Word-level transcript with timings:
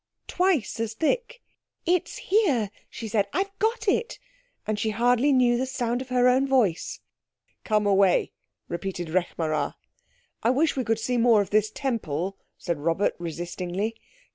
Twice 0.25 0.79
as 0.79 0.95
thick. 0.95 1.43
"It's 1.85 2.17
here!" 2.17 2.71
she 2.89 3.07
said, 3.07 3.27
"I've 3.33 3.55
got 3.59 3.87
it!" 3.87 4.17
And 4.65 4.79
she 4.79 4.89
hardly 4.89 5.31
knew 5.31 5.57
the 5.57 5.67
sound 5.67 6.01
of 6.01 6.09
her 6.09 6.27
own 6.27 6.47
voice. 6.47 7.01
"Come 7.63 7.85
away," 7.85 8.31
repeated 8.67 9.09
Rekh 9.09 9.35
marā. 9.37 9.75
"I 10.41 10.49
wish 10.49 10.75
we 10.75 10.83
could 10.83 10.97
see 10.99 11.17
more 11.17 11.43
of 11.43 11.51
this 11.51 11.69
Temple," 11.69 12.35
said 12.57 12.79
Robert 12.79 13.15
resistingly. 13.19 13.95